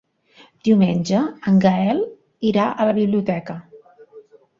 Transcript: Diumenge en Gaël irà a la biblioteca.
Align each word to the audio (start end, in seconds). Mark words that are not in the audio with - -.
Diumenge 0.67 1.19
en 1.51 1.59
Gaël 1.65 2.01
irà 2.53 2.65
a 2.71 2.87
la 2.91 2.95
biblioteca. 3.01 3.59